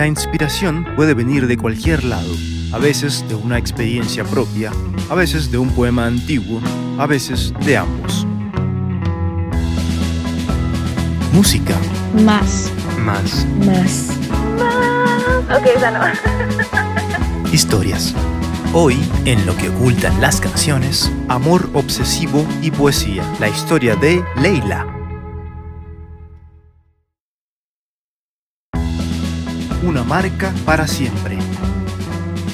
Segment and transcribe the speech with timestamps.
[0.00, 2.34] La inspiración puede venir de cualquier lado,
[2.72, 4.72] a veces de una experiencia propia,
[5.10, 6.58] a veces de un poema antiguo,
[6.96, 8.26] a veces de ambos.
[11.34, 11.76] Música.
[12.24, 12.72] Más.
[13.04, 13.46] Más.
[13.66, 14.08] Más.
[15.54, 17.52] Ok, esa no.
[17.52, 18.14] Historias.
[18.72, 23.22] Hoy, en Lo que ocultan las canciones, amor obsesivo y poesía.
[23.38, 24.99] La historia de Leila.
[30.10, 31.38] Marca para siempre.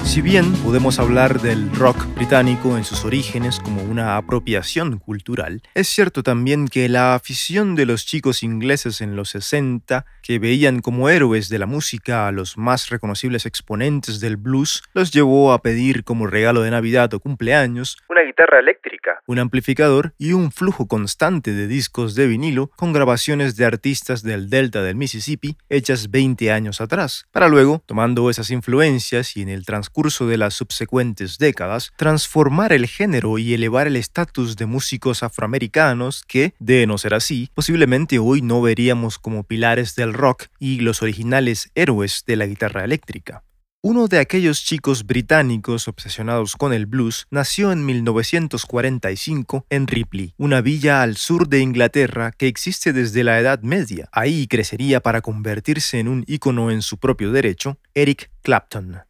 [0.04, 5.88] Si bien podemos hablar del rock británico en sus orígenes como una apropiación cultural, es
[5.88, 11.08] cierto también que la afición de los chicos ingleses en los 60, que veían como
[11.08, 16.04] héroes de la música a los más reconocibles exponentes del blues, los llevó a pedir
[16.04, 21.52] como regalo de Navidad o cumpleaños una guitarra eléctrica, un amplificador y un flujo constante
[21.52, 26.80] de discos de vinilo con grabaciones de artistas del delta del Mississippi hechas 20 años
[26.80, 31.90] atrás, para luego, tomando esas influencias y en el transcurso curso de las subsecuentes décadas,
[31.96, 37.48] transformar el género y elevar el estatus de músicos afroamericanos que, de no ser así,
[37.54, 42.84] posiblemente hoy no veríamos como pilares del rock y los originales héroes de la guitarra
[42.84, 43.44] eléctrica.
[43.88, 50.60] Uno de aquellos chicos británicos obsesionados con el blues nació en 1945 en Ripley, una
[50.60, 54.08] villa al sur de Inglaterra que existe desde la Edad Media.
[54.10, 59.02] Ahí crecería para convertirse en un ícono en su propio derecho, Eric Clapton.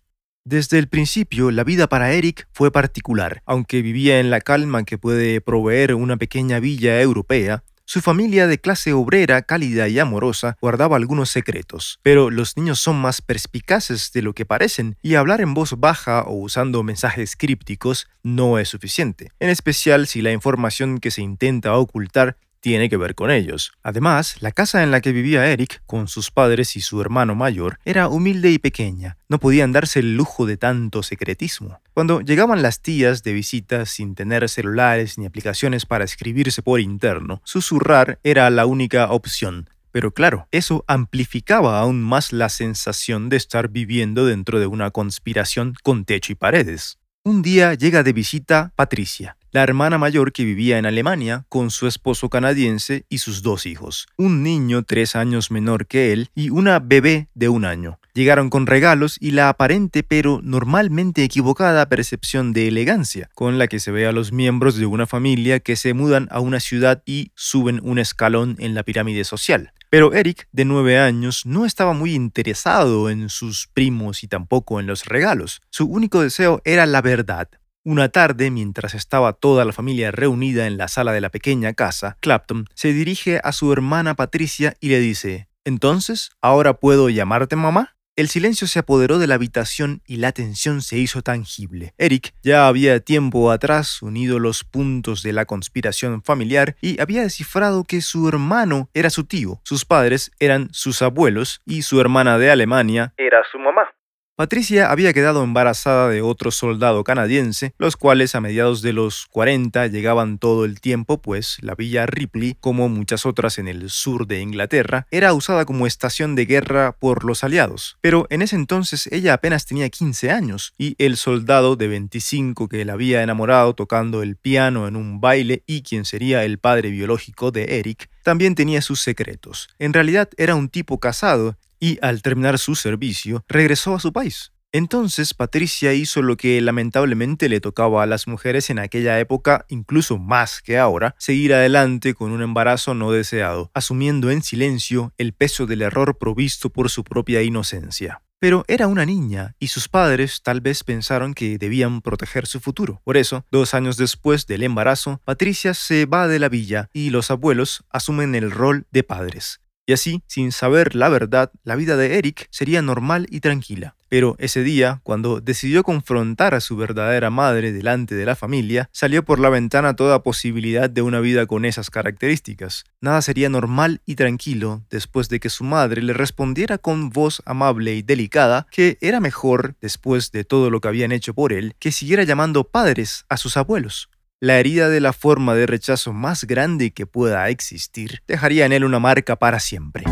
[0.45, 3.43] Desde el principio, la vida para Eric fue particular.
[3.47, 8.59] Aunque vivía en la calma que puede proveer una pequeña villa europea, su familia de
[8.59, 12.01] clase obrera, cálida y amorosa, guardaba algunos secretos.
[12.03, 16.23] Pero los niños son más perspicaces de lo que parecen, y hablar en voz baja
[16.23, 21.77] o usando mensajes crípticos no es suficiente, en especial si la información que se intenta
[21.77, 23.70] ocultar tiene que ver con ellos.
[23.84, 27.78] Además, la casa en la que vivía Eric, con sus padres y su hermano mayor,
[27.84, 29.19] era humilde y pequeña.
[29.28, 31.81] No podían darse el lujo de tanto secretismo.
[31.95, 37.41] Cuando llegaban las tías de visita sin tener celulares ni aplicaciones para escribirse por interno,
[37.45, 39.70] susurrar era la única opción.
[39.92, 45.74] Pero claro, eso amplificaba aún más la sensación de estar viviendo dentro de una conspiración
[45.85, 46.98] con techo y paredes.
[47.23, 51.86] Un día llega de visita Patricia, la hermana mayor que vivía en Alemania con su
[51.86, 56.78] esposo canadiense y sus dos hijos, un niño tres años menor que él y una
[56.78, 57.98] bebé de un año.
[58.12, 63.80] Llegaron con regalos y la aparente pero normalmente equivocada percepción de elegancia con la que
[63.80, 67.33] se ve a los miembros de una familia que se mudan a una ciudad y
[67.34, 69.73] suben un escalón en la pirámide social.
[69.88, 74.86] Pero Eric, de nueve años, no estaba muy interesado en sus primos y tampoco en
[74.86, 75.62] los regalos.
[75.70, 77.48] Su único deseo era la verdad.
[77.89, 82.17] Una tarde, mientras estaba toda la familia reunida en la sala de la pequeña casa,
[82.19, 87.95] Clapton se dirige a su hermana Patricia y le dice, ¿Entonces, ahora puedo llamarte mamá?
[88.17, 91.95] El silencio se apoderó de la habitación y la tensión se hizo tangible.
[91.97, 97.85] Eric ya había tiempo atrás unido los puntos de la conspiración familiar y había descifrado
[97.85, 102.51] que su hermano era su tío, sus padres eran sus abuelos y su hermana de
[102.51, 103.92] Alemania era su mamá.
[104.36, 109.86] Patricia había quedado embarazada de otro soldado canadiense, los cuales a mediados de los 40
[109.86, 114.41] llegaban todo el tiempo, pues la villa Ripley, como muchas otras en el sur de
[114.41, 117.97] Inglaterra, era usada como estación de guerra por los aliados.
[118.02, 122.85] Pero en ese entonces ella apenas tenía 15 años, y el soldado de 25 que
[122.85, 127.53] la había enamorado tocando el piano en un baile y quien sería el padre biológico
[127.53, 129.70] de Eric, también tenía sus secretos.
[129.79, 134.53] En realidad era un tipo casado y al terminar su servicio regresó a su país.
[134.73, 140.19] Entonces Patricia hizo lo que lamentablemente le tocaba a las mujeres en aquella época, incluso
[140.19, 145.67] más que ahora, seguir adelante con un embarazo no deseado, asumiendo en silencio el peso
[145.67, 148.20] del error provisto por su propia inocencia.
[148.38, 153.00] Pero era una niña y sus padres tal vez pensaron que debían proteger su futuro.
[153.03, 157.31] Por eso, dos años después del embarazo, Patricia se va de la villa y los
[157.31, 159.61] abuelos asumen el rol de padres.
[159.88, 163.94] Y así, sin saber la verdad, la vida de Eric sería normal y tranquila.
[164.09, 169.25] Pero ese día, cuando decidió confrontar a su verdadera madre delante de la familia, salió
[169.25, 172.85] por la ventana toda posibilidad de una vida con esas características.
[173.00, 177.94] Nada sería normal y tranquilo después de que su madre le respondiera con voz amable
[177.94, 181.93] y delicada que era mejor, después de todo lo que habían hecho por él, que
[181.93, 184.09] siguiera llamando padres a sus abuelos.
[184.47, 188.85] La herida de la forma de rechazo más grande que pueda existir dejaría en él
[188.85, 190.05] una marca para siempre.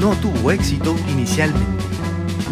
[0.00, 1.84] No tuvo éxito inicialmente.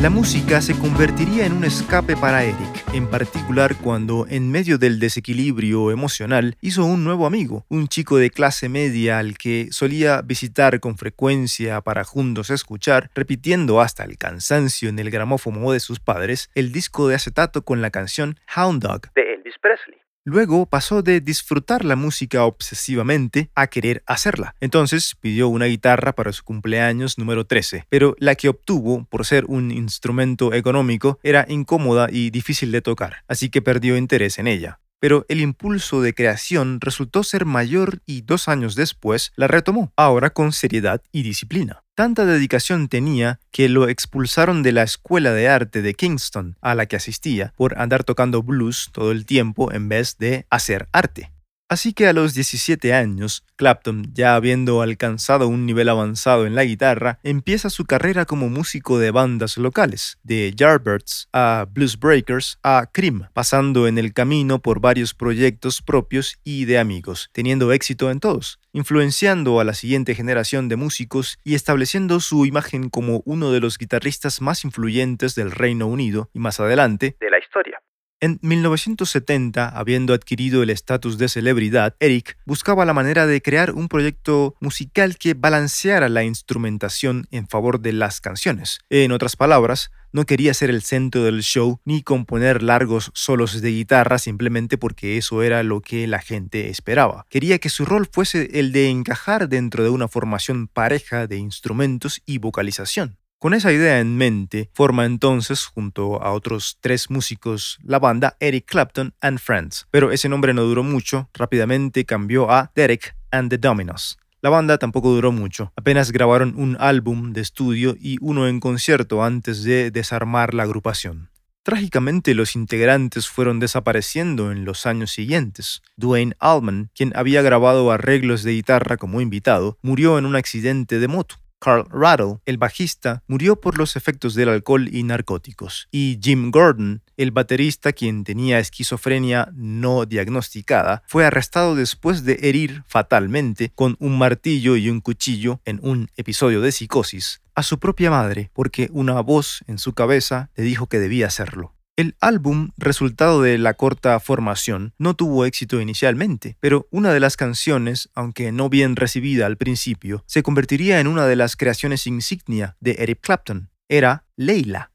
[0.00, 5.00] La música se convertiría en un escape para Eric en particular cuando, en medio del
[5.00, 10.78] desequilibrio emocional, hizo un nuevo amigo, un chico de clase media al que solía visitar
[10.78, 16.48] con frecuencia para juntos escuchar, repitiendo hasta el cansancio en el gramófono de sus padres,
[16.54, 20.04] el disco de acetato con la canción Hound Dog de Elvis Presley.
[20.26, 24.54] Luego pasó de disfrutar la música obsesivamente a querer hacerla.
[24.58, 29.44] Entonces pidió una guitarra para su cumpleaños número 13, pero la que obtuvo, por ser
[29.44, 34.80] un instrumento económico, era incómoda y difícil de tocar, así que perdió interés en ella
[35.04, 40.30] pero el impulso de creación resultó ser mayor y dos años después la retomó, ahora
[40.30, 41.82] con seriedad y disciplina.
[41.94, 46.86] Tanta dedicación tenía que lo expulsaron de la Escuela de Arte de Kingston, a la
[46.86, 51.33] que asistía, por andar tocando blues todo el tiempo en vez de hacer arte.
[51.66, 56.64] Así que a los 17 años, Clapton, ya habiendo alcanzado un nivel avanzado en la
[56.64, 62.90] guitarra, empieza su carrera como músico de bandas locales, de Yardbirds a Blues Breakers a
[62.92, 68.20] Cream, pasando en el camino por varios proyectos propios y de amigos, teniendo éxito en
[68.20, 73.60] todos, influenciando a la siguiente generación de músicos y estableciendo su imagen como uno de
[73.60, 77.80] los guitarristas más influyentes del Reino Unido y más adelante de la historia.
[78.24, 83.86] En 1970, habiendo adquirido el estatus de celebridad, Eric buscaba la manera de crear un
[83.86, 88.78] proyecto musical que balanceara la instrumentación en favor de las canciones.
[88.88, 93.72] En otras palabras, no quería ser el centro del show ni componer largos solos de
[93.72, 97.26] guitarra simplemente porque eso era lo que la gente esperaba.
[97.28, 102.22] Quería que su rol fuese el de encajar dentro de una formación pareja de instrumentos
[102.24, 103.18] y vocalización.
[103.38, 108.64] Con esa idea en mente, forma entonces, junto a otros tres músicos, la banda Eric
[108.66, 109.86] Clapton and Friends.
[109.90, 114.18] Pero ese nombre no duró mucho, rápidamente cambió a Derek and the Dominos.
[114.40, 119.24] La banda tampoco duró mucho, apenas grabaron un álbum de estudio y uno en concierto
[119.24, 121.30] antes de desarmar la agrupación.
[121.64, 125.80] Trágicamente los integrantes fueron desapareciendo en los años siguientes.
[125.96, 131.08] Dwayne Allman, quien había grabado arreglos de guitarra como invitado, murió en un accidente de
[131.08, 131.36] moto.
[131.64, 137.00] Carl Rattle, el bajista, murió por los efectos del alcohol y narcóticos, y Jim Gordon,
[137.16, 144.18] el baterista quien tenía esquizofrenia no diagnosticada, fue arrestado después de herir fatalmente con un
[144.18, 149.18] martillo y un cuchillo en un episodio de psicosis a su propia madre porque una
[149.22, 151.72] voz en su cabeza le dijo que debía hacerlo.
[151.96, 157.36] El álbum, resultado de la corta formación, no tuvo éxito inicialmente, pero una de las
[157.36, 162.76] canciones, aunque no bien recibida al principio, se convertiría en una de las creaciones insignia
[162.80, 163.70] de Eric Clapton.
[163.88, 164.90] Era Leila.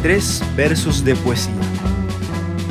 [0.00, 1.60] Tres versos de poesía.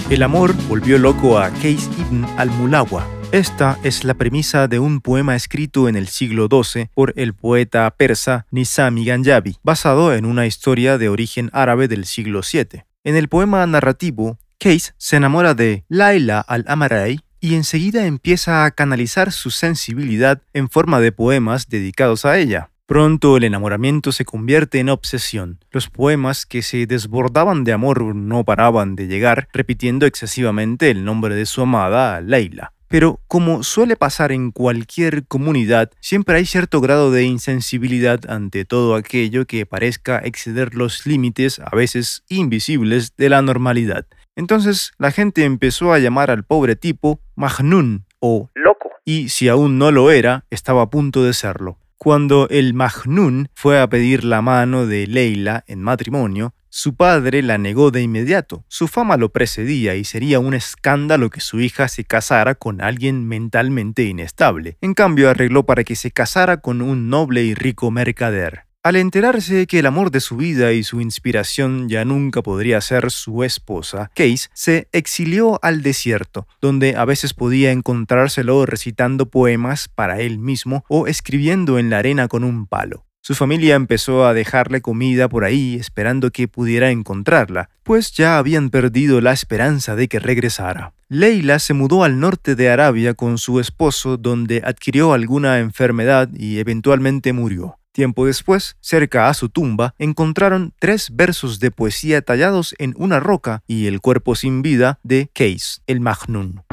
[0.09, 3.07] El amor volvió loco a Case ibn al-Mulawa.
[3.31, 7.87] Esta es la premisa de un poema escrito en el siglo XII por el poeta
[7.95, 12.83] persa Nizami Ganjabi, basado en una historia de origen árabe del siglo VII.
[13.03, 19.31] En el poema narrativo, Case se enamora de Laila al-Amaray y enseguida empieza a canalizar
[19.31, 22.69] su sensibilidad en forma de poemas dedicados a ella.
[22.85, 25.57] Pronto el enamoramiento se convierte en obsesión.
[25.71, 31.33] Los poemas que se desbordaban de amor no paraban de llegar, repitiendo excesivamente el nombre
[31.33, 32.73] de su amada, Laila.
[32.91, 38.95] Pero como suele pasar en cualquier comunidad, siempre hay cierto grado de insensibilidad ante todo
[38.95, 44.05] aquello que parezca exceder los límites, a veces invisibles, de la normalidad.
[44.35, 49.77] Entonces la gente empezó a llamar al pobre tipo Majnun o loco, y si aún
[49.77, 51.77] no lo era, estaba a punto de serlo.
[51.97, 57.57] Cuando el Majnun fue a pedir la mano de Leila en matrimonio, su padre la
[57.57, 58.63] negó de inmediato.
[58.69, 63.27] Su fama lo precedía y sería un escándalo que su hija se casara con alguien
[63.27, 64.77] mentalmente inestable.
[64.79, 68.61] En cambio, arregló para que se casara con un noble y rico mercader.
[68.83, 73.11] Al enterarse que el amor de su vida y su inspiración ya nunca podría ser
[73.11, 80.21] su esposa, Case se exilió al desierto, donde a veces podía encontrárselo recitando poemas para
[80.21, 83.05] él mismo o escribiendo en la arena con un palo.
[83.23, 88.71] Su familia empezó a dejarle comida por ahí esperando que pudiera encontrarla, pues ya habían
[88.71, 90.93] perdido la esperanza de que regresara.
[91.07, 96.57] Leila se mudó al norte de Arabia con su esposo donde adquirió alguna enfermedad y
[96.57, 97.77] eventualmente murió.
[97.91, 103.61] Tiempo después, cerca a su tumba, encontraron tres versos de poesía tallados en una roca
[103.67, 106.63] y el cuerpo sin vida de Case, el Majnun.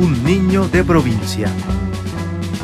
[0.00, 1.52] Un niño de provincia.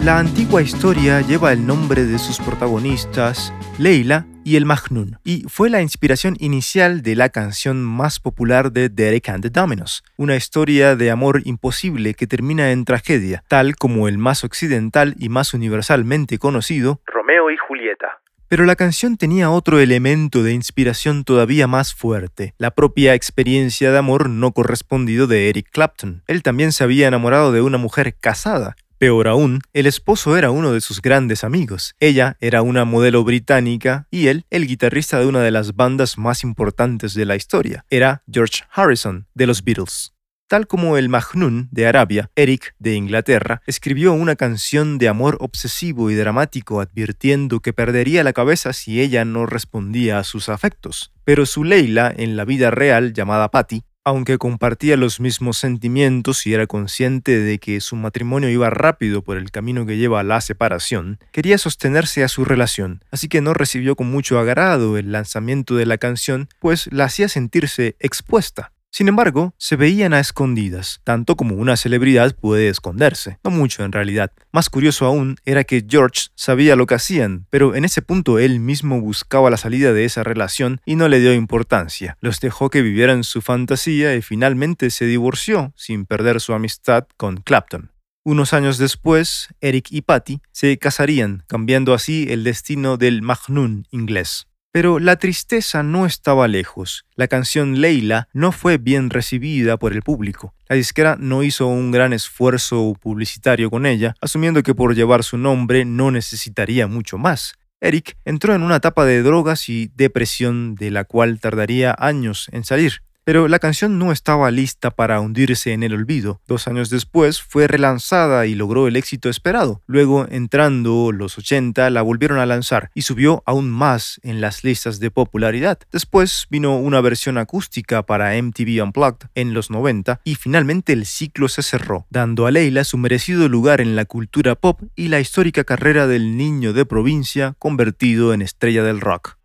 [0.07, 5.69] La antigua historia lleva el nombre de sus protagonistas, Leila y el Majnun, y fue
[5.69, 10.95] la inspiración inicial de la canción más popular de Derek and the Dominos, una historia
[10.95, 16.39] de amor imposible que termina en tragedia, tal como el más occidental y más universalmente
[16.39, 18.21] conocido, Romeo y Julieta.
[18.47, 23.99] Pero la canción tenía otro elemento de inspiración todavía más fuerte, la propia experiencia de
[23.99, 26.23] amor no correspondido de Eric Clapton.
[26.29, 30.73] Él también se había enamorado de una mujer casada, Peor aún, el esposo era uno
[30.73, 31.95] de sus grandes amigos.
[32.01, 36.43] Ella era una modelo británica y él el guitarrista de una de las bandas más
[36.43, 37.85] importantes de la historia.
[37.91, 40.15] Era George Harrison, de los Beatles.
[40.49, 46.09] Tal como el Majnun de Arabia, Eric de Inglaterra escribió una canción de amor obsesivo
[46.09, 51.13] y dramático advirtiendo que perdería la cabeza si ella no respondía a sus afectos.
[51.25, 56.55] Pero su Leila, en la vida real llamada Patty, aunque compartía los mismos sentimientos y
[56.55, 60.41] era consciente de que su matrimonio iba rápido por el camino que lleva a la
[60.41, 65.75] separación, quería sostenerse a su relación, así que no recibió con mucho agrado el lanzamiento
[65.75, 68.71] de la canción, pues la hacía sentirse expuesta.
[68.91, 73.93] Sin embargo, se veían a escondidas, tanto como una celebridad puede esconderse, no mucho en
[73.93, 74.33] realidad.
[74.53, 78.59] Más curioso aún era que George sabía lo que hacían, pero en ese punto él
[78.59, 82.17] mismo buscaba la salida de esa relación y no le dio importancia.
[82.21, 87.37] Los dejó que vivieran su fantasía y finalmente se divorció sin perder su amistad con
[87.37, 87.91] Clapton.
[88.25, 94.49] Unos años después, Eric y Patty se casarían, cambiando así el destino del Majnun inglés.
[94.77, 97.07] Pero la tristeza no estaba lejos.
[97.15, 100.53] La canción Leila no fue bien recibida por el público.
[100.69, 105.39] La disquera no hizo un gran esfuerzo publicitario con ella, asumiendo que por llevar su
[105.39, 107.55] nombre no necesitaría mucho más.
[107.81, 112.65] Eric entró en una etapa de drogas y depresión de la cual tardaría años en
[112.65, 113.01] salir.
[113.27, 116.41] Pero la canción no estaba lista para hundirse en el olvido.
[116.47, 119.83] Dos años después fue relanzada y logró el éxito esperado.
[119.89, 125.01] Luego, entrando los 80, la volvieron a lanzar y subió aún más en las listas
[125.01, 125.81] de popularidad.
[125.91, 131.49] Después vino una versión acústica para MTV Unplugged en los 90 y finalmente el ciclo
[131.49, 135.65] se cerró, dando a Leila su merecido lugar en la cultura pop y la histórica
[135.65, 139.37] carrera del niño de provincia convertido en estrella del rock.